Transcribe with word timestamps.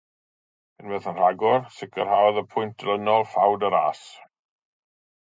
Unwaith 0.83 1.09
yn 1.11 1.19
rhagor, 1.23 1.61
sicrhaodd 1.77 2.41
y 2.43 2.45
pwynt 2.55 2.75
dilynol 2.81 3.31
ffawd 3.35 3.71
y 3.71 3.75
ras. 3.79 4.07